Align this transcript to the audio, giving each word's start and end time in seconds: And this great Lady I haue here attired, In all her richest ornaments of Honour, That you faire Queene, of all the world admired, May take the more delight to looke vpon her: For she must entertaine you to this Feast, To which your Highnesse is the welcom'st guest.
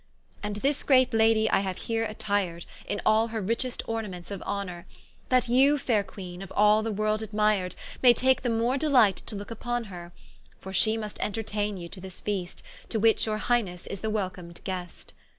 And 0.41 0.55
this 0.55 0.81
great 0.81 1.13
Lady 1.13 1.47
I 1.51 1.61
haue 1.61 1.75
here 1.75 2.05
attired, 2.05 2.65
In 2.87 2.99
all 3.05 3.27
her 3.27 3.39
richest 3.39 3.83
ornaments 3.87 4.31
of 4.31 4.41
Honour, 4.41 4.87
That 5.29 5.47
you 5.47 5.77
faire 5.77 6.03
Queene, 6.03 6.41
of 6.41 6.51
all 6.55 6.81
the 6.81 6.91
world 6.91 7.21
admired, 7.21 7.75
May 8.01 8.11
take 8.11 8.41
the 8.41 8.49
more 8.49 8.79
delight 8.79 9.17
to 9.17 9.35
looke 9.35 9.49
vpon 9.49 9.85
her: 9.93 10.11
For 10.59 10.73
she 10.73 10.97
must 10.97 11.19
entertaine 11.21 11.77
you 11.77 11.87
to 11.89 12.01
this 12.01 12.19
Feast, 12.19 12.63
To 12.89 12.99
which 12.99 13.27
your 13.27 13.37
Highnesse 13.37 13.85
is 13.91 13.99
the 13.99 14.09
welcom'st 14.09 14.63
guest. 14.63 15.13